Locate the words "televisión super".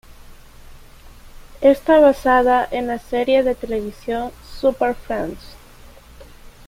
3.53-4.95